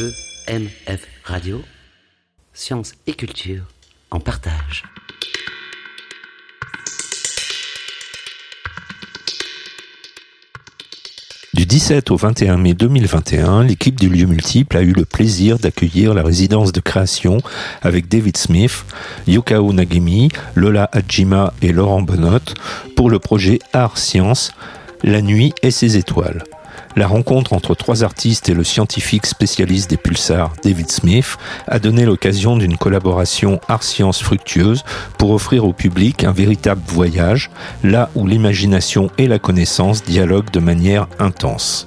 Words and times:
EMF 0.00 1.06
Radio, 1.24 1.60
sciences 2.52 2.92
et 3.08 3.14
culture 3.14 3.64
en 4.12 4.20
partage. 4.20 4.84
Du 11.52 11.66
17 11.66 12.12
au 12.12 12.16
21 12.16 12.58
mai 12.58 12.74
2021, 12.74 13.64
l'équipe 13.64 13.98
du 13.98 14.08
lieu 14.08 14.26
multiple 14.26 14.76
a 14.76 14.82
eu 14.82 14.92
le 14.92 15.04
plaisir 15.04 15.58
d'accueillir 15.58 16.14
la 16.14 16.22
résidence 16.22 16.70
de 16.70 16.80
création 16.80 17.38
avec 17.82 18.06
David 18.06 18.36
Smith, 18.36 18.84
Yukao 19.26 19.72
Nagemi, 19.72 20.28
Lola 20.54 20.88
Hajima 20.92 21.52
et 21.60 21.72
Laurent 21.72 22.02
Bonot 22.02 22.54
pour 22.94 23.10
le 23.10 23.18
projet 23.18 23.58
Art 23.72 23.98
Science, 23.98 24.52
La 25.02 25.22
nuit 25.22 25.54
et 25.62 25.72
ses 25.72 25.96
étoiles. 25.96 26.44
La 26.98 27.06
rencontre 27.06 27.52
entre 27.52 27.76
trois 27.76 28.02
artistes 28.02 28.48
et 28.48 28.54
le 28.54 28.64
scientifique 28.64 29.26
spécialiste 29.26 29.88
des 29.88 29.96
pulsars 29.96 30.52
David 30.64 30.90
Smith 30.90 31.36
a 31.68 31.78
donné 31.78 32.04
l'occasion 32.04 32.56
d'une 32.56 32.76
collaboration 32.76 33.60
art-science 33.68 34.20
fructueuse 34.20 34.82
pour 35.16 35.30
offrir 35.30 35.64
au 35.64 35.72
public 35.72 36.24
un 36.24 36.32
véritable 36.32 36.82
voyage, 36.88 37.50
là 37.84 38.10
où 38.16 38.26
l'imagination 38.26 39.12
et 39.16 39.28
la 39.28 39.38
connaissance 39.38 40.02
dialoguent 40.02 40.50
de 40.50 40.58
manière 40.58 41.06
intense. 41.20 41.84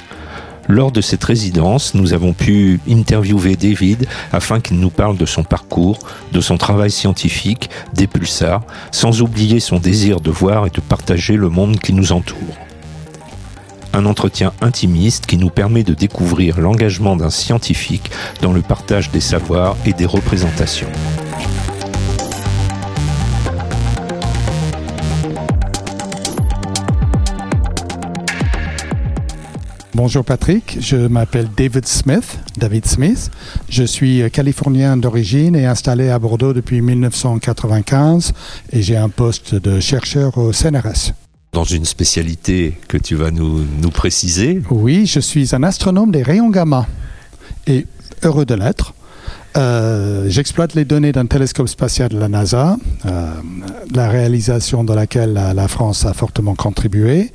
Lors 0.70 0.94
de 0.94 1.02
cette 1.02 1.26
résidence, 1.26 1.94
nous 1.94 2.14
avons 2.14 2.32
pu 2.32 2.80
interviewer 2.90 3.58
David 3.58 4.08
afin 4.32 4.62
qu'il 4.62 4.80
nous 4.80 4.92
parle 4.92 5.18
de 5.18 5.26
son 5.26 5.44
parcours, 5.44 6.00
de 6.32 6.40
son 6.40 6.56
travail 6.56 6.90
scientifique, 6.90 7.70
des 7.94 8.08
pulsars, 8.08 8.64
sans 8.94 9.22
oublier 9.22 9.60
son 9.60 9.78
désir 9.78 10.22
de 10.22 10.32
voir 10.32 10.68
et 10.68 10.70
de 10.70 10.80
partager 10.80 11.36
le 11.36 11.50
monde 11.50 11.82
qui 11.82 11.92
nous 11.92 12.14
entoure 12.14 12.71
un 13.94 14.06
entretien 14.06 14.54
intimiste 14.62 15.26
qui 15.26 15.38
nous 15.38 15.50
permet 15.50 15.84
de 15.84 15.94
découvrir 15.94 16.60
l'engagement 16.60 17.16
d'un 17.16 17.30
scientifique 17.30 18.12
dans 18.42 18.54
le 18.54 18.62
partage 18.62 19.12
des 19.12 19.22
savoirs 19.22 19.76
et 19.86 19.94
des 19.94 20.06
représentations. 20.06 20.90
Bonjour 29.94 30.26
Patrick, 30.26 30.78
je 30.80 30.96
m'appelle 30.96 31.48
David 31.56 31.86
Smith, 31.86 32.40
David 32.58 32.88
Smith. 32.88 33.30
Je 33.70 33.84
suis 33.84 34.24
californien 34.32 34.98
d'origine 34.98 35.56
et 35.56 35.66
installé 35.66 36.10
à 36.10 36.18
Bordeaux 36.18 36.54
depuis 36.54 36.82
1995 36.82 38.34
et 38.72 38.82
j'ai 38.82 38.98
un 38.98 39.10
poste 39.10 39.54
de 39.54 39.80
chercheur 39.80 40.38
au 40.38 40.54
CNRS 40.54 41.14
dans 41.52 41.64
une 41.64 41.86
spécialité 41.86 42.78
que 42.88 42.98
tu 42.98 43.16
vas 43.16 43.32
nous, 43.32 43.66
nous 43.82 43.90
préciser. 43.90 44.62
Oui, 44.70 45.06
je 45.06 45.20
suis 45.20 45.54
un 45.54 45.64
astronome 45.64 46.12
des 46.12 46.24
rayons 46.24 46.50
gamma 46.50 46.88
et 47.68 47.86
heureux 48.24 48.46
de 48.46 48.56
l'être. 48.56 48.94
Euh, 49.58 50.30
j'exploite 50.30 50.76
les 50.76 50.86
données 50.86 51.12
d'un 51.12 51.26
télescope 51.26 51.68
spatial 51.68 52.08
de 52.10 52.18
la 52.18 52.30
NASA, 52.30 52.78
euh, 53.06 53.34
la 53.94 54.08
réalisation 54.08 54.86
de 54.86 54.94
laquelle 54.94 55.34
la, 55.34 55.54
la, 55.54 55.68
France 55.68 56.06
a 56.06 56.14
fortement 56.14 56.56
contribué. 56.56 57.34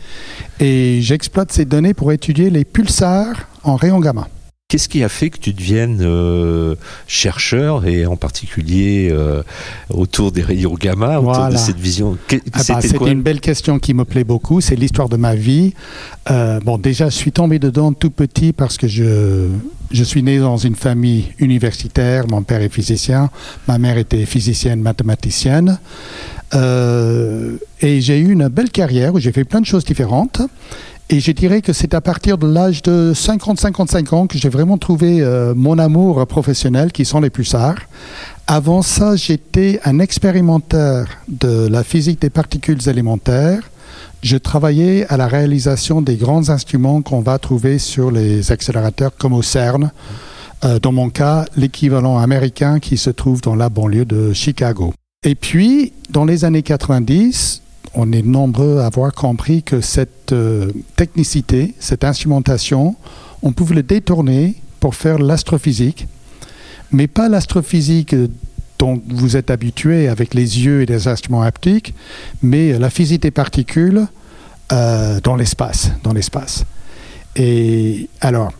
Et 0.60 1.00
j'exploite 1.02 1.52
ces 1.52 1.66
données 1.66 1.92
pour 1.92 2.12
étudier 2.12 2.48
les 2.48 2.64
pulsars 2.64 3.48
en 3.64 3.76
rayons 3.76 4.00
gamma. 4.00 4.28
Qu'est-ce 4.68 4.88
qui 4.88 5.04
a 5.04 5.08
fait 5.08 5.30
que 5.30 5.38
tu 5.38 5.52
deviennes 5.52 6.00
euh, 6.02 6.74
chercheur 7.06 7.86
et 7.86 8.04
en 8.04 8.16
particulier 8.16 9.10
euh, 9.12 9.44
autour 9.90 10.32
des 10.32 10.42
rayons 10.42 10.74
gamma, 10.74 11.20
autour 11.20 11.34
voilà. 11.34 11.50
de 11.50 11.56
cette 11.56 11.78
vision? 11.78 12.18
Ah 12.32 12.62
bah, 12.66 12.80
C'était 12.80 13.12
une 13.12 13.22
belle 13.22 13.38
question 13.38 13.78
qui 13.78 13.94
me 13.94 14.04
plaît 14.04 14.24
beaucoup. 14.24 14.60
C'est 14.60 14.74
l'histoire 14.74 15.08
de 15.08 15.16
ma 15.16 15.36
vie. 15.36 15.72
Euh, 16.32 16.58
bon, 16.58 16.78
déjà, 16.78 17.08
je 17.10 17.14
suis 17.14 17.30
tombé 17.30 17.60
dedans 17.60 17.92
tout 17.92 18.10
petit 18.10 18.52
parce 18.52 18.76
que 18.76 18.88
je, 18.88 19.46
je 19.92 20.02
suis 20.02 20.24
né 20.24 20.40
dans 20.40 20.56
une 20.56 20.74
famille 20.74 21.26
universitaire. 21.38 22.24
Mon 22.28 22.42
père 22.42 22.60
est 22.60 22.68
physicien, 22.68 23.30
ma 23.68 23.78
mère 23.78 23.98
était 23.98 24.26
physicienne, 24.26 24.80
mathématicienne. 24.80 25.78
Et 26.52 28.00
j'ai 28.00 28.18
eu 28.18 28.32
une 28.32 28.48
belle 28.48 28.70
carrière 28.70 29.14
où 29.14 29.20
j'ai 29.20 29.30
fait 29.30 29.44
plein 29.44 29.60
de 29.60 29.66
choses 29.66 29.84
différentes. 29.84 30.40
Et 31.08 31.20
je 31.20 31.30
dirais 31.30 31.62
que 31.62 31.72
c'est 31.72 31.94
à 31.94 32.00
partir 32.00 32.36
de 32.36 32.48
l'âge 32.48 32.82
de 32.82 33.12
50-55 33.14 34.12
ans 34.12 34.26
que 34.26 34.38
j'ai 34.38 34.48
vraiment 34.48 34.76
trouvé 34.76 35.20
euh, 35.20 35.54
mon 35.54 35.78
amour 35.78 36.26
professionnel, 36.26 36.90
qui 36.90 37.04
sont 37.04 37.20
les 37.20 37.30
pulsars. 37.30 37.78
Avant 38.48 38.82
ça, 38.82 39.14
j'étais 39.14 39.78
un 39.84 40.00
expérimentateur 40.00 41.06
de 41.28 41.68
la 41.68 41.84
physique 41.84 42.20
des 42.20 42.30
particules 42.30 42.88
élémentaires. 42.88 43.70
Je 44.22 44.36
travaillais 44.36 45.06
à 45.06 45.16
la 45.16 45.28
réalisation 45.28 46.02
des 46.02 46.16
grands 46.16 46.48
instruments 46.48 47.02
qu'on 47.02 47.20
va 47.20 47.38
trouver 47.38 47.78
sur 47.78 48.10
les 48.10 48.50
accélérateurs 48.50 49.12
comme 49.16 49.32
au 49.32 49.42
CERN. 49.42 49.92
Euh, 50.64 50.80
dans 50.80 50.90
mon 50.90 51.10
cas, 51.10 51.44
l'équivalent 51.56 52.18
américain 52.18 52.80
qui 52.80 52.96
se 52.96 53.10
trouve 53.10 53.42
dans 53.42 53.54
la 53.54 53.68
banlieue 53.68 54.06
de 54.06 54.32
Chicago. 54.32 54.92
Et 55.22 55.36
puis, 55.36 55.92
dans 56.10 56.24
les 56.24 56.44
années 56.44 56.62
90, 56.62 57.62
on 57.96 58.12
est 58.12 58.22
nombreux 58.22 58.78
à 58.78 58.86
avoir 58.86 59.12
compris 59.12 59.62
que 59.62 59.80
cette 59.80 60.32
euh, 60.32 60.70
technicité, 60.94 61.74
cette 61.80 62.04
instrumentation, 62.04 62.94
on 63.42 63.52
pouvait 63.52 63.74
le 63.74 63.82
détourner 63.82 64.54
pour 64.80 64.94
faire 64.94 65.18
l'astrophysique, 65.18 66.06
mais 66.92 67.06
pas 67.06 67.28
l'astrophysique 67.28 68.14
dont 68.78 69.00
vous 69.08 69.36
êtes 69.36 69.50
habitué 69.50 70.08
avec 70.08 70.34
les 70.34 70.62
yeux 70.64 70.82
et 70.82 70.86
des 70.86 71.08
instruments 71.08 71.42
haptiques, 71.42 71.94
mais 72.42 72.78
la 72.78 72.90
physique 72.90 73.22
des 73.22 73.30
particules 73.30 74.06
euh, 74.72 75.18
dans 75.22 75.34
l'espace, 75.34 75.90
dans 76.02 76.12
l'espace. 76.12 76.64
Et 77.34 78.10
alors, 78.20 78.52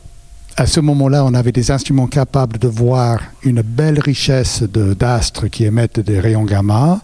à 0.57 0.67
ce 0.67 0.81
moment-là, 0.81 1.25
on 1.27 1.35
avait 1.35 1.53
des 1.53 1.71
instruments 1.71 2.07
capables 2.07 2.59
de 2.59 2.69
voir 2.69 3.21
une 3.43 3.61
belle 3.61 4.01
richesse 4.01 4.63
d'astres 4.63 5.49
qui 5.49 5.65
émettent 5.65 6.01
des 6.01 6.21
rayons 6.21 6.45
gamma. 6.45 7.03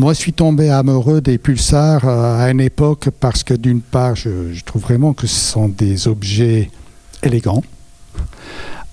Moi, 0.00 0.14
je 0.14 0.18
suis 0.18 0.32
tombé 0.32 0.70
amoureux 0.70 1.20
des 1.20 1.36
pulsars 1.36 2.08
euh, 2.08 2.42
à 2.42 2.50
une 2.50 2.62
époque 2.62 3.10
parce 3.20 3.44
que 3.44 3.52
d'une 3.52 3.82
part, 3.82 4.16
je, 4.16 4.58
trouve 4.64 4.80
vraiment 4.80 5.12
que 5.12 5.26
ce 5.26 5.52
sont 5.52 5.68
des 5.68 6.08
objets 6.08 6.70
élégants. 7.22 7.62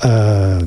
Euh, 0.03 0.59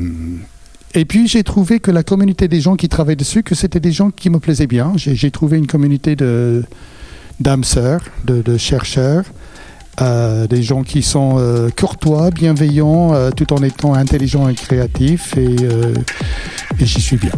et 0.94 1.04
puis, 1.04 1.28
j'ai 1.28 1.44
trouvé 1.44 1.78
que 1.78 1.90
la 1.90 2.02
communauté 2.02 2.48
des 2.48 2.62
gens 2.62 2.76
qui 2.76 2.88
travaillaient 2.88 3.16
dessus, 3.16 3.42
que 3.42 3.54
c'était 3.54 3.80
des 3.80 3.92
gens 3.92 4.10
qui 4.10 4.30
me 4.30 4.38
plaisaient 4.38 4.66
bien. 4.66 4.94
J'ai 4.96 5.30
trouvé 5.30 5.58
une 5.58 5.66
communauté 5.66 6.16
d'âmes 6.16 7.64
sœurs, 7.64 8.00
de, 8.24 8.40
de, 8.40 8.56
chercheurs, 8.56 9.24
euh, 10.00 10.46
des 10.46 10.62
gens 10.62 10.84
qui 10.84 11.02
sont 11.02 11.36
courtois, 11.78 12.30
bienveillants, 12.30 13.30
tout 13.32 13.52
en 13.52 13.62
étant 13.62 13.92
intelligents 13.92 14.48
et 14.48 14.54
créatifs. 14.54 15.36
Et 15.36 15.56
j'y 16.80 17.02
suis 17.02 17.18
bien. 17.18 17.32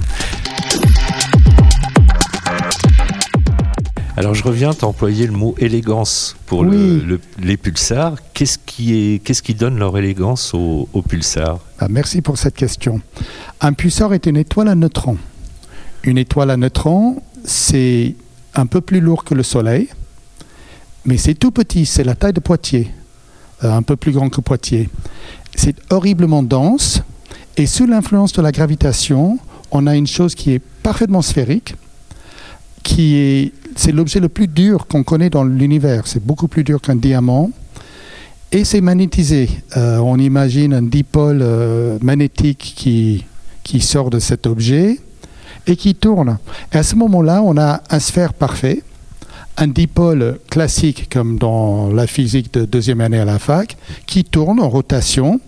Alors 4.22 4.34
je 4.34 4.44
reviens, 4.44 4.72
tu 4.72 4.84
employé 4.84 5.26
le 5.26 5.32
mot 5.32 5.56
élégance 5.58 6.36
pour 6.46 6.60
oui. 6.60 6.76
le, 6.76 6.98
le, 6.98 7.20
les 7.40 7.56
pulsars. 7.56 8.14
Qu'est-ce 8.34 8.56
qui, 8.56 8.94
est, 8.94 9.18
qu'est-ce 9.18 9.42
qui 9.42 9.52
donne 9.52 9.80
leur 9.80 9.98
élégance 9.98 10.54
aux, 10.54 10.88
aux 10.92 11.02
pulsars 11.02 11.58
ah, 11.80 11.88
Merci 11.90 12.22
pour 12.22 12.38
cette 12.38 12.54
question. 12.54 13.00
Un 13.60 13.72
pulsar 13.72 14.14
est 14.14 14.26
une 14.26 14.36
étoile 14.36 14.68
à 14.68 14.76
neutrons. 14.76 15.18
Une 16.04 16.18
étoile 16.18 16.52
à 16.52 16.56
neutrons, 16.56 17.20
c'est 17.44 18.14
un 18.54 18.66
peu 18.66 18.80
plus 18.80 19.00
lourd 19.00 19.24
que 19.24 19.34
le 19.34 19.42
Soleil, 19.42 19.88
mais 21.04 21.16
c'est 21.16 21.34
tout 21.34 21.50
petit, 21.50 21.84
c'est 21.84 22.04
la 22.04 22.14
taille 22.14 22.32
de 22.32 22.38
Poitiers, 22.38 22.92
euh, 23.64 23.72
un 23.72 23.82
peu 23.82 23.96
plus 23.96 24.12
grand 24.12 24.28
que 24.28 24.40
Poitiers. 24.40 24.88
C'est 25.56 25.74
horriblement 25.90 26.44
dense, 26.44 27.02
et 27.56 27.66
sous 27.66 27.88
l'influence 27.88 28.32
de 28.34 28.42
la 28.42 28.52
gravitation, 28.52 29.40
on 29.72 29.88
a 29.88 29.96
une 29.96 30.06
chose 30.06 30.36
qui 30.36 30.52
est 30.52 30.62
parfaitement 30.84 31.22
sphérique, 31.22 31.74
qui 32.84 33.16
est 33.16 33.52
c'est 33.76 33.92
l'objet 33.92 34.20
le 34.20 34.28
plus 34.28 34.48
dur 34.48 34.86
qu'on 34.86 35.02
connaît 35.02 35.30
dans 35.30 35.44
l'univers. 35.44 36.06
C'est 36.06 36.24
beaucoup 36.24 36.48
plus 36.48 36.64
dur 36.64 36.80
qu'un 36.80 36.96
diamant. 36.96 37.50
Et 38.50 38.64
c'est 38.64 38.80
magnétisé. 38.80 39.48
Euh, 39.76 39.98
on 39.98 40.18
imagine 40.18 40.74
un 40.74 40.82
dipôle 40.82 41.40
euh, 41.40 41.98
magnétique 42.02 42.74
qui, 42.76 43.24
qui 43.62 43.80
sort 43.80 44.10
de 44.10 44.18
cet 44.18 44.46
objet 44.46 44.98
et 45.66 45.76
qui 45.76 45.94
tourne. 45.94 46.38
Et 46.72 46.76
à 46.76 46.82
ce 46.82 46.94
moment-là, 46.96 47.42
on 47.42 47.56
a 47.56 47.82
un 47.88 47.98
sphère 47.98 48.34
parfait, 48.34 48.82
un 49.56 49.68
dipôle 49.68 50.38
classique 50.50 51.08
comme 51.10 51.38
dans 51.38 51.90
la 51.92 52.06
physique 52.06 52.52
de 52.52 52.64
deuxième 52.64 53.00
année 53.00 53.18
à 53.18 53.24
la 53.24 53.38
fac, 53.38 53.76
qui 54.06 54.24
tourne 54.24 54.60
en 54.60 54.68
rotation. 54.68 55.40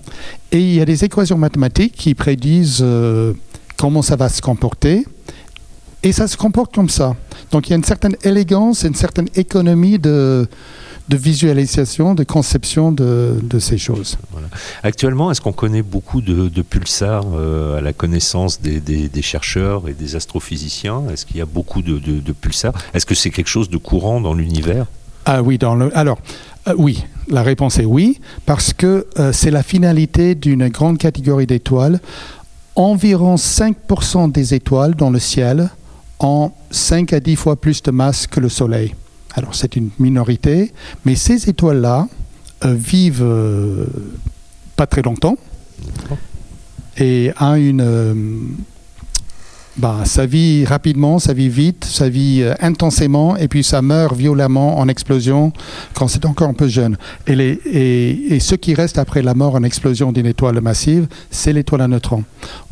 Et 0.50 0.60
il 0.60 0.74
y 0.74 0.80
a 0.80 0.84
des 0.84 1.04
équations 1.04 1.36
mathématiques 1.36 1.94
qui 1.94 2.14
prédisent 2.14 2.80
euh, 2.80 3.34
comment 3.76 4.02
ça 4.02 4.16
va 4.16 4.28
se 4.28 4.40
comporter. 4.40 5.04
Et 6.02 6.12
ça 6.12 6.28
se 6.28 6.36
comporte 6.36 6.74
comme 6.74 6.90
ça. 6.90 7.16
Donc 7.50 7.68
il 7.68 7.70
y 7.70 7.72
a 7.72 7.76
une 7.76 7.84
certaine 7.84 8.16
élégance, 8.22 8.82
une 8.82 8.94
certaine 8.94 9.28
économie 9.34 9.98
de, 9.98 10.48
de 11.08 11.16
visualisation, 11.16 12.14
de 12.14 12.24
conception 12.24 12.92
de, 12.92 13.38
de 13.42 13.58
ces 13.58 13.78
choses. 13.78 14.16
Voilà. 14.32 14.48
Actuellement, 14.82 15.30
est-ce 15.30 15.40
qu'on 15.40 15.52
connaît 15.52 15.82
beaucoup 15.82 16.20
de, 16.20 16.48
de 16.48 16.62
pulsars 16.62 17.26
euh, 17.34 17.78
à 17.78 17.80
la 17.80 17.92
connaissance 17.92 18.60
des, 18.60 18.80
des, 18.80 19.08
des, 19.08 19.22
chercheurs 19.22 19.88
et 19.88 19.92
des 19.92 20.16
astrophysiciens? 20.16 21.02
Est-ce 21.12 21.26
qu'il 21.26 21.36
y 21.36 21.42
a 21.42 21.46
beaucoup 21.46 21.82
de, 21.82 21.98
de 21.98 22.32
pulsars 22.32 22.72
Est-ce 22.94 23.06
que 23.06 23.14
c'est 23.14 23.30
quelque 23.30 23.50
chose 23.50 23.68
de 23.68 23.76
courant 23.76 24.20
dans 24.20 24.34
l'univers? 24.34 24.86
Ah 25.26 25.42
oui, 25.42 25.58
dans 25.58 25.74
le, 25.74 25.96
alors 25.96 26.18
euh, 26.68 26.74
oui, 26.78 27.04
La 27.28 27.42
réponse 27.42 27.78
est 27.78 27.84
oui, 27.84 28.20
parce 28.46 28.72
que 28.72 29.06
euh, 29.18 29.32
c'est 29.32 29.50
la 29.50 29.62
finalité 29.62 30.34
d'une 30.34 30.68
grande 30.68 30.98
catégorie 30.98 31.46
d'étoiles. 31.46 32.00
Environ 32.76 33.36
5% 33.36 34.32
des 34.32 34.54
étoiles 34.54 34.94
dans 34.94 35.10
le 35.10 35.18
ciel 35.18 35.70
ont 36.20 36.52
5 36.70 37.12
à 37.12 37.20
10 37.20 37.36
fois 37.36 37.56
plus 37.56 37.82
de 37.82 37.90
masse 37.90 38.26
que 38.26 38.40
le 38.40 38.48
Soleil. 38.48 38.94
Alors 39.34 39.54
c'est 39.54 39.76
une 39.76 39.90
minorité, 39.98 40.72
mais 41.04 41.16
ces 41.16 41.48
étoiles-là 41.48 42.08
euh, 42.64 42.74
vivent 42.74 43.22
euh, 43.22 43.86
pas 44.76 44.86
très 44.86 45.02
longtemps 45.02 45.36
et 46.96 47.32
a 47.36 47.58
une 47.58 47.80
euh, 47.80 48.14
bah, 49.76 50.02
ça 50.04 50.24
vit 50.24 50.64
rapidement, 50.64 51.18
ça 51.18 51.32
vit 51.32 51.48
vite, 51.48 51.84
ça 51.84 52.08
vit 52.08 52.42
euh, 52.42 52.54
intensément, 52.60 53.36
et 53.36 53.48
puis 53.48 53.64
ça 53.64 53.82
meurt 53.82 54.14
violemment 54.14 54.78
en 54.78 54.88
explosion 54.88 55.52
quand 55.94 56.06
c'est 56.06 56.24
encore 56.26 56.48
un 56.48 56.54
peu 56.54 56.68
jeune. 56.68 56.96
Et, 57.26 57.34
les, 57.34 57.58
et, 57.66 58.34
et 58.34 58.40
ce 58.40 58.54
qui 58.54 58.74
reste 58.74 58.98
après 58.98 59.20
la 59.20 59.34
mort 59.34 59.56
en 59.56 59.64
explosion 59.64 60.12
d'une 60.12 60.26
étoile 60.26 60.60
massive, 60.60 61.08
c'est 61.30 61.52
l'étoile 61.52 61.80
à 61.80 61.88
neutrons. 61.88 62.22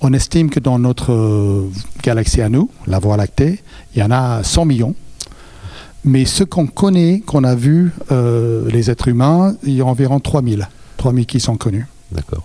On 0.01 0.13
estime 0.13 0.49
que 0.49 0.61
dans 0.61 0.79
notre 0.79 1.13
euh, 1.13 1.69
galaxie 2.05 2.41
à 2.41 2.49
nous, 2.49 2.71
la 2.87 3.01
Voie 3.01 3.17
lactée, 3.17 3.61
il 3.97 4.01
y 4.01 4.03
en 4.05 4.11
a 4.13 4.45
100 4.45 4.65
millions. 4.65 4.95
Mais 6.05 6.25
ce 6.25 6.45
qu'on 6.45 6.67
connaît, 6.67 7.21
qu'on 7.21 7.45
a 7.45 7.55
vu, 7.55 7.93
euh, 8.11 8.69
les 8.71 8.91
êtres 8.91 9.09
humains, 9.09 9.57
il 9.65 9.75
y 9.75 9.81
a 9.81 9.87
environ 9.87 10.21
3000. 10.21 10.69
3000 10.97 11.27
qui 11.27 11.41
sont 11.41 11.57
connus. 11.57 11.87
D'accord. 12.15 12.45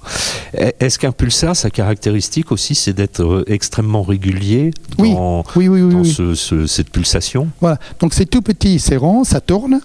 Est-ce 0.79 0.97
qu'un 0.97 1.11
pulsar, 1.11 1.55
sa 1.55 1.69
caractéristique 1.69 2.51
aussi, 2.51 2.73
c'est 2.75 2.93
d'être 2.93 3.21
euh, 3.23 3.43
extrêmement 3.47 4.01
régulier 4.01 4.71
dans, 4.97 5.43
oui, 5.55 5.67
oui, 5.67 5.81
oui. 5.81 5.91
dans 5.93 6.01
oui. 6.01 6.11
ce- 6.11 6.35
ce- 6.35 6.65
cette 6.67 6.89
pulsation? 6.89 7.47
Voilà. 7.61 7.77
Donc 7.99 8.13
c'est 8.13 8.25
tout 8.25 8.41
petit, 8.41 8.79
c'est 8.79 8.95
rond, 8.97 9.23
ça 9.23 9.41
tourne. 9.41 9.81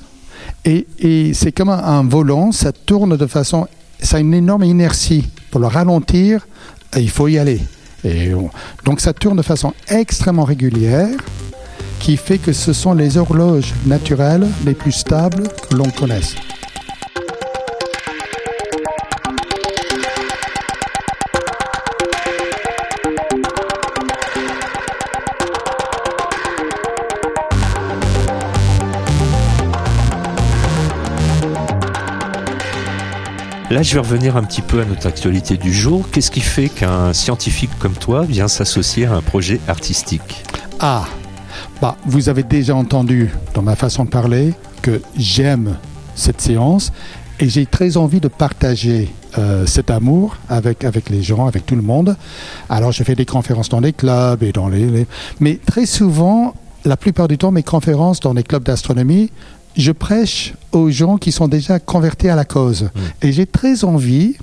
Et, 0.64 0.86
et 0.98 1.34
c'est 1.34 1.50
comme 1.52 1.68
un, 1.70 2.04
volant, 2.04 2.52
ça 2.52 2.72
tourne 2.72 3.16
de 3.16 3.26
façon. 3.26 3.66
Ça 4.00 4.18
a 4.18 4.20
une 4.20 4.34
énorme 4.34 4.64
inertie. 4.64 5.28
Pour 5.50 5.60
le 5.60 5.66
ralentir, 5.66 6.46
il 6.96 7.10
faut 7.10 7.28
y 7.28 7.38
aller. 7.38 7.60
Et 8.04 8.34
on- 8.34 8.50
donc 8.84 9.00
ça 9.00 9.12
tourne 9.12 9.36
de 9.36 9.42
façon 9.42 9.72
extrêmement 9.88 10.44
régulière, 10.44 11.08
qui 11.98 12.16
fait 12.16 12.38
que 12.38 12.52
ce 12.52 12.72
sont 12.72 12.94
les 12.94 13.16
horloges 13.16 13.74
naturelles 13.86 14.46
les 14.66 14.74
plus 14.74 14.92
stables 14.92 15.48
que 15.68 15.74
l'on 15.76 15.88
connaisse. 15.90 16.34
Là, 33.72 33.82
je 33.82 33.94
vais 33.94 34.00
revenir 34.00 34.36
un 34.36 34.44
petit 34.44 34.60
peu 34.60 34.82
à 34.82 34.84
notre 34.84 35.06
actualité 35.06 35.56
du 35.56 35.72
jour. 35.72 36.06
Qu'est-ce 36.12 36.30
qui 36.30 36.42
fait 36.42 36.68
qu'un 36.68 37.14
scientifique 37.14 37.70
comme 37.78 37.94
toi 37.94 38.22
vient 38.22 38.46
s'associer 38.46 39.06
à 39.06 39.14
un 39.14 39.22
projet 39.22 39.60
artistique? 39.66 40.44
Ah, 40.78 41.06
bah, 41.80 41.96
vous 42.04 42.28
avez 42.28 42.42
déjà 42.42 42.76
entendu 42.76 43.30
dans 43.54 43.62
ma 43.62 43.74
façon 43.74 44.04
de 44.04 44.10
parler 44.10 44.52
que 44.82 45.00
j'aime 45.16 45.76
cette 46.14 46.42
séance 46.42 46.92
et 47.40 47.48
j'ai 47.48 47.64
très 47.64 47.96
envie 47.96 48.20
de 48.20 48.28
partager 48.28 49.10
euh, 49.38 49.64
cet 49.64 49.90
amour 49.90 50.36
avec, 50.50 50.84
les 51.08 51.22
gens, 51.22 51.46
avec 51.46 51.64
tout 51.64 51.74
le 51.74 51.80
monde. 51.80 52.14
Alors, 52.68 52.92
je 52.92 53.02
fais 53.04 53.14
des 53.14 53.24
conférences 53.24 53.70
dans 53.70 53.80
les 53.80 53.94
clubs 53.94 54.42
et 54.42 54.52
dans 54.52 54.68
les- 54.68 55.06
Mais 55.40 55.58
très 55.64 55.86
souvent, 55.86 56.52
la 56.84 56.98
plupart 56.98 57.26
du 57.26 57.38
temps, 57.38 57.52
mes 57.52 57.62
conférences 57.62 58.20
dans 58.20 58.34
les 58.34 58.42
clubs 58.42 58.64
d'astronomie, 58.64 59.30
je 59.76 59.92
prêche 59.92 60.54
aux 60.72 60.90
gens 60.90 61.16
qui 61.16 61.32
sont 61.32 61.48
déjà 61.48 61.78
convertis 61.78 62.28
à 62.28 62.36
la 62.36 62.44
cause. 62.44 62.90
Et 63.20 63.32
j'ai 63.32 63.46
très 63.46 63.84
envie 63.84 64.36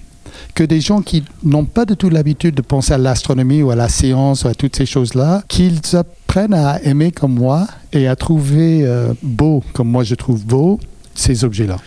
que 0.56 0.64
des 0.64 0.82
gens 0.82 1.02
qui 1.02 1.24
n'ont 1.44 1.66
pas 1.66 1.86
du 1.86 1.96
tout 1.96 2.10
l'habitude 2.10 2.56
de 2.56 2.62
penser 2.62 2.94
à 2.94 2.98
l'astronomie 2.98 3.62
ou 3.62 3.72
à 3.72 3.76
la 3.76 3.90
science 3.90 4.44
ou 4.44 4.48
à 4.48 4.54
toutes 4.54 4.76
ces 4.76 4.86
choses-là, 4.86 5.44
qu'ils 5.48 5.80
apprennent 5.96 6.54
à 6.54 6.82
aimer 6.84 7.12
comme 7.12 7.34
moi 7.34 7.68
et 7.94 8.08
à 8.08 8.16
trouver 8.16 8.82
euh, 8.84 9.14
beau, 9.22 9.64
comme 9.74 9.90
moi 9.90 10.04
je 10.04 10.16
trouve 10.16 10.46
beau, 10.46 10.80
ces 11.16 11.44
objets-là. 11.44 11.78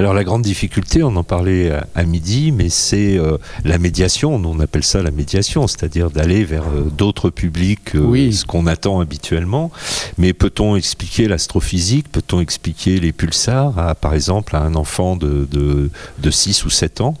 Alors 0.00 0.14
la 0.14 0.24
grande 0.24 0.40
difficulté, 0.40 1.02
on 1.02 1.14
en 1.16 1.24
parlait 1.24 1.72
à, 1.72 1.86
à 1.94 2.04
midi, 2.04 2.52
mais 2.52 2.70
c'est 2.70 3.18
euh, 3.18 3.36
la 3.66 3.76
médiation. 3.76 4.34
On 4.34 4.58
appelle 4.60 4.82
ça 4.82 5.02
la 5.02 5.10
médiation, 5.10 5.66
c'est-à-dire 5.66 6.08
d'aller 6.10 6.42
vers 6.42 6.62
euh, 6.68 6.84
d'autres 6.88 7.28
publics, 7.28 7.90
Oui. 7.94 8.32
ce 8.32 8.46
qu'on 8.46 8.66
attend 8.66 9.00
habituellement. 9.00 9.70
Mais 10.16 10.32
peut-on 10.32 10.74
expliquer 10.74 11.28
l'astrophysique? 11.28 12.10
Peut-on 12.10 12.40
expliquer 12.40 12.98
les 12.98 13.12
pulsars, 13.12 13.78
à, 13.78 13.94
par 13.94 14.14
exemple, 14.14 14.56
à 14.56 14.62
un 14.62 14.74
enfant 14.74 15.16
de, 15.16 15.46
de, 15.52 15.90
de 16.18 16.30
6 16.30 16.64
ou 16.64 16.70
7 16.70 17.02
ans? 17.02 17.14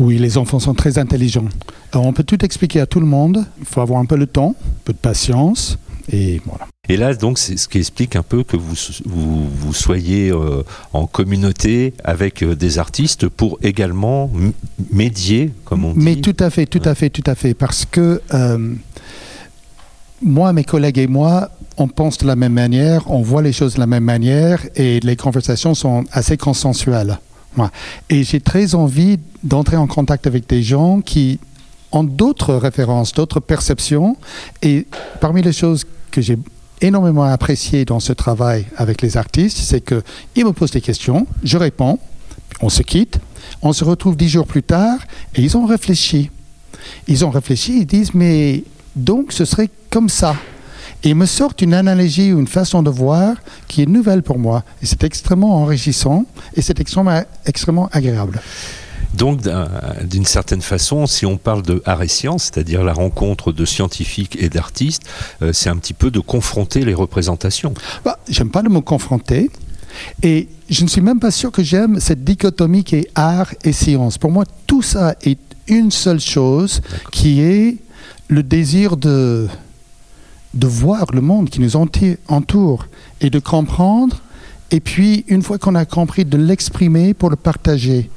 Oui, 0.00 0.18
les 0.18 0.36
enfants 0.36 0.58
sont 0.58 0.74
très 0.74 0.98
intelligents. 0.98 1.44
Alors, 1.92 2.04
on 2.04 2.12
peut 2.12 2.24
tout 2.24 2.44
expliquer 2.44 2.80
à 2.80 2.86
tout 2.86 2.98
le 2.98 3.06
monde. 3.06 3.44
Il 3.60 3.64
faut 3.64 3.80
avoir 3.80 4.00
un 4.00 4.06
peu 4.06 4.18
de 4.18 4.24
temps, 4.24 4.56
un 4.60 4.80
peu 4.84 4.92
de 4.92 4.98
patience. 4.98 5.78
Et 6.12 6.40
voilà. 6.44 6.66
Et 6.88 6.96
là, 6.96 7.14
donc, 7.14 7.38
c'est 7.38 7.56
ce 7.56 7.66
qui 7.66 7.78
explique 7.78 8.14
un 8.14 8.22
peu 8.22 8.44
que 8.44 8.56
vous, 8.56 8.74
vous, 9.06 9.48
vous 9.48 9.72
soyez 9.72 10.30
euh, 10.30 10.62
en 10.92 11.06
communauté 11.06 11.94
avec 12.04 12.42
euh, 12.42 12.54
des 12.54 12.78
artistes 12.78 13.28
pour 13.28 13.58
également 13.62 14.30
médier, 14.92 15.52
comme 15.64 15.84
on 15.84 15.94
dit. 15.94 16.00
Mais 16.00 16.16
tout 16.16 16.36
à 16.38 16.50
fait, 16.50 16.66
tout 16.66 16.82
à 16.84 16.94
fait, 16.94 17.08
tout 17.08 17.22
à 17.26 17.34
fait. 17.34 17.54
Parce 17.54 17.86
que 17.86 18.20
euh, 18.34 18.74
moi, 20.20 20.52
mes 20.52 20.64
collègues 20.64 20.98
et 20.98 21.06
moi, 21.06 21.50
on 21.78 21.88
pense 21.88 22.18
de 22.18 22.26
la 22.26 22.36
même 22.36 22.52
manière, 22.52 23.10
on 23.10 23.22
voit 23.22 23.42
les 23.42 23.52
choses 23.52 23.74
de 23.74 23.80
la 23.80 23.86
même 23.86 24.04
manière 24.04 24.60
et 24.76 25.00
les 25.00 25.16
conversations 25.16 25.74
sont 25.74 26.04
assez 26.12 26.36
consensuelles. 26.36 27.18
Et 28.10 28.24
j'ai 28.24 28.40
très 28.40 28.74
envie 28.74 29.18
d'entrer 29.42 29.76
en 29.76 29.86
contact 29.86 30.26
avec 30.26 30.48
des 30.48 30.62
gens 30.62 31.00
qui 31.00 31.38
ont 31.94 32.04
d'autres 32.04 32.54
références, 32.54 33.12
d'autres 33.12 33.40
perceptions. 33.40 34.16
Et 34.62 34.86
parmi 35.20 35.42
les 35.42 35.52
choses 35.52 35.84
que 36.10 36.20
j'ai 36.20 36.38
énormément 36.80 37.24
appréciées 37.24 37.84
dans 37.84 38.00
ce 38.00 38.12
travail 38.12 38.66
avec 38.76 39.00
les 39.00 39.16
artistes, 39.16 39.58
c'est 39.58 39.80
qu'ils 39.80 40.44
me 40.44 40.52
posent 40.52 40.72
des 40.72 40.80
questions, 40.80 41.26
je 41.42 41.56
réponds, 41.56 41.98
on 42.60 42.68
se 42.68 42.82
quitte, 42.82 43.18
on 43.62 43.72
se 43.72 43.84
retrouve 43.84 44.16
dix 44.16 44.28
jours 44.28 44.46
plus 44.46 44.62
tard 44.62 44.98
et 45.34 45.42
ils 45.42 45.56
ont 45.56 45.66
réfléchi. 45.66 46.30
Ils 47.08 47.24
ont 47.24 47.30
réfléchi, 47.30 47.80
ils 47.80 47.86
disent, 47.86 48.12
mais 48.12 48.64
donc 48.96 49.32
ce 49.32 49.44
serait 49.44 49.70
comme 49.90 50.08
ça. 50.08 50.36
Et 51.02 51.10
ils 51.10 51.14
me 51.14 51.26
sortent 51.26 51.60
une 51.62 51.74
analogie 51.74 52.32
ou 52.32 52.40
une 52.40 52.46
façon 52.46 52.82
de 52.82 52.90
voir 52.90 53.36
qui 53.68 53.82
est 53.82 53.86
nouvelle 53.86 54.22
pour 54.22 54.38
moi. 54.38 54.64
Et 54.82 54.86
c'est 54.86 55.04
extrêmement 55.04 55.56
enrichissant 55.62 56.24
et 56.54 56.62
c'est 56.62 56.80
extrêmement, 56.80 57.22
extrêmement 57.46 57.88
agréable. 57.92 58.40
Donc, 59.16 59.40
d'un- 59.42 59.68
d'une 60.04 60.24
certaine 60.24 60.62
façon, 60.62 61.06
si 61.06 61.24
on 61.26 61.36
parle 61.36 61.62
de 61.62 61.82
art 61.86 62.02
et 62.02 62.08
science, 62.08 62.44
c'est-à-dire 62.44 62.82
la 62.84 62.92
rencontre 62.92 63.52
de 63.52 63.64
scientifiques 63.64 64.36
et 64.40 64.48
d'artistes, 64.48 65.02
euh, 65.42 65.52
c'est 65.52 65.68
un 65.70 65.76
petit 65.76 65.94
peu 65.94 66.10
de 66.10 66.20
confronter 66.20 66.84
les 66.84 66.94
représentations. 66.94 67.74
Bah, 68.04 68.18
j'aime 68.28 68.50
pas 68.50 68.62
le 68.62 68.70
mot 68.70 68.82
confronter. 68.82 69.50
Et 70.22 70.48
je 70.68 70.82
ne 70.82 70.88
suis 70.88 71.00
même 71.00 71.20
pas 71.20 71.30
sûr 71.30 71.52
que 71.52 71.62
j'aime 71.62 72.00
cette 72.00 72.24
dichotomie 72.24 72.82
qui 72.82 72.96
est 72.96 73.08
art 73.14 73.54
et 73.62 73.72
science. 73.72 74.18
Pour 74.18 74.32
moi, 74.32 74.44
tout 74.66 74.82
ça 74.82 75.14
est 75.22 75.38
une 75.68 75.92
seule 75.92 76.20
chose 76.20 76.80
qui 77.12 77.40
est 77.40 77.76
le 78.28 78.42
désir 78.42 78.96
de, 78.96 79.46
de 80.54 80.66
voir 80.66 81.06
le 81.12 81.20
monde 81.20 81.48
qui 81.48 81.60
nous 81.60 81.76
entoure 81.76 82.86
et 83.20 83.30
de 83.30 83.38
comprendre. 83.38 84.20
Et 84.72 84.80
puis, 84.80 85.24
une 85.28 85.42
fois 85.42 85.58
qu'on 85.58 85.76
a 85.76 85.84
compris, 85.84 86.24
de 86.24 86.36
l'exprimer 86.36 87.14
pour 87.14 87.30
le 87.30 87.36
partager. 87.36 88.10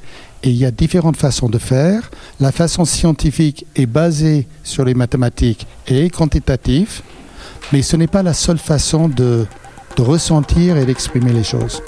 Et 0.44 0.50
il 0.50 0.56
y 0.56 0.64
a 0.64 0.70
différentes 0.70 1.16
façons 1.16 1.48
de 1.48 1.58
faire. 1.58 2.10
La 2.40 2.52
façon 2.52 2.84
scientifique 2.84 3.66
est 3.74 3.86
basée 3.86 4.46
sur 4.62 4.84
les 4.84 4.94
mathématiques 4.94 5.66
et 5.88 6.10
quantitative, 6.10 7.02
mais 7.72 7.82
ce 7.82 7.96
n'est 7.96 8.06
pas 8.06 8.22
la 8.22 8.34
seule 8.34 8.58
façon 8.58 9.08
de, 9.08 9.46
de 9.96 10.02
ressentir 10.02 10.76
et 10.76 10.86
d'exprimer 10.86 11.32
les 11.32 11.42
choses. 11.42 11.82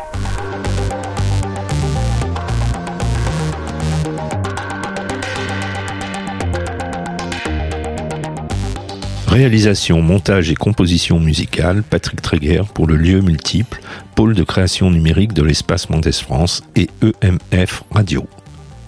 Réalisation, 9.29 10.03
montage 10.03 10.51
et 10.51 10.57
composition 10.57 11.21
musicale, 11.21 11.85
Patrick 11.85 12.21
Tréguer 12.21 12.63
pour 12.75 12.89
le 12.89 12.97
lieu 12.97 13.21
multiple, 13.21 13.81
de 14.29 14.43
création 14.43 14.91
numérique 14.91 15.33
de 15.33 15.43
l'espace 15.43 15.89
Mendès 15.89 16.13
France 16.13 16.63
et 16.77 16.91
EMF 17.03 17.83
Radio. 17.91 18.27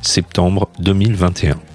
Septembre 0.03 0.69
2021. 0.79 1.72